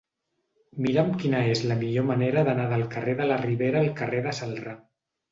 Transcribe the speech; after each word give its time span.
Mira'm 0.83 1.09
quina 1.23 1.41
és 1.49 1.59
la 1.71 1.75
millor 1.81 2.07
manera 2.07 2.43
d'anar 2.47 2.65
del 2.71 2.85
carrer 2.95 3.15
de 3.19 3.27
la 3.33 3.37
Ribera 3.43 3.83
al 3.85 3.91
carrer 4.01 4.23
de 4.29 4.33
Celrà. 4.39 4.75